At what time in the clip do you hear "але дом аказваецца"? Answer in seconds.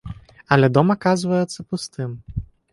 0.55-1.59